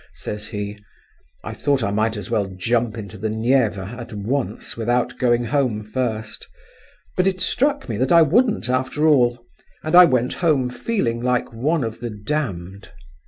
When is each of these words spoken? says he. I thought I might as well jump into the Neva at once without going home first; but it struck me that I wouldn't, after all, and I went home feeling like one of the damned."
says 0.15 0.47
he. 0.47 0.83
I 1.43 1.53
thought 1.53 1.83
I 1.83 1.91
might 1.91 2.17
as 2.17 2.31
well 2.31 2.47
jump 2.47 2.97
into 2.97 3.19
the 3.19 3.29
Neva 3.29 3.95
at 3.99 4.11
once 4.11 4.75
without 4.75 5.15
going 5.19 5.45
home 5.45 5.83
first; 5.83 6.47
but 7.15 7.27
it 7.27 7.39
struck 7.39 7.87
me 7.87 7.97
that 7.97 8.11
I 8.11 8.23
wouldn't, 8.23 8.67
after 8.67 9.05
all, 9.05 9.45
and 9.83 9.95
I 9.95 10.05
went 10.05 10.33
home 10.33 10.71
feeling 10.71 11.21
like 11.21 11.53
one 11.53 11.83
of 11.83 11.99
the 11.99 12.09
damned." 12.09 12.89